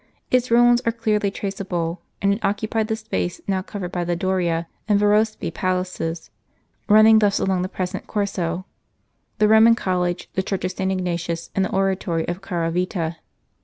Its 0.31 0.49
ruins 0.49 0.81
are 0.81 0.91
clearly 0.91 1.29
traceable; 1.29 2.01
and 2.23 2.33
it 2.33 2.43
occupied 2.43 2.87
the 2.87 2.95
space 2.95 3.39
now 3.47 3.61
covered 3.61 3.91
by 3.91 4.03
the 4.03 4.15
Doria 4.15 4.65
and 4.87 4.99
Yerospi 4.99 5.53
palaces 5.53 6.31
(run 6.89 7.05
ning 7.05 7.19
thus 7.19 7.37
along 7.37 7.61
the 7.61 7.69
present 7.69 8.07
Corso), 8.07 8.65
the 9.37 9.47
Roman 9.47 9.75
College, 9.75 10.27
the 10.33 10.41
Church 10.41 10.65
of 10.65 10.71
St. 10.71 10.91
Ignatius, 10.91 11.51
and 11.55 11.63
the 11.65 11.71
Oratory 11.71 12.27
of 12.27 12.41
the 12.41 12.47
Caravita. 12.47 13.17